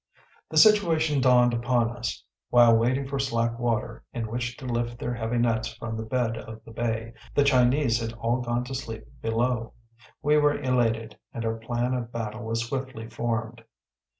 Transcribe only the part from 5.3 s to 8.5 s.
nets from the bed of the bay, the Chinese had all